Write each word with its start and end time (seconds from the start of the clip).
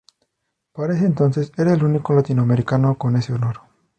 Para 0.73 0.95
ese 0.95 1.05
entonces 1.05 1.51
era 1.59 1.73
el 1.73 1.83
único 1.83 2.11
latinoamericano 2.15 2.97
con 2.97 3.17
ese 3.17 3.33
honor. 3.33 3.59